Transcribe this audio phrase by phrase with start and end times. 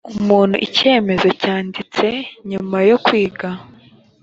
[0.21, 2.07] umuntu icyemezo cyanditse
[2.49, 3.49] nyuma yo kwiga